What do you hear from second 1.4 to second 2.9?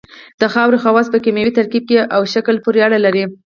ترکیب او شکل پورې